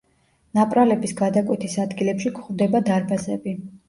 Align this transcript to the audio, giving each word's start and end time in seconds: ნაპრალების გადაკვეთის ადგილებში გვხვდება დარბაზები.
ნაპრალების 0.59 1.11
გადაკვეთის 1.19 1.75
ადგილებში 1.83 2.31
გვხვდება 2.39 2.81
დარბაზები. 2.89 3.55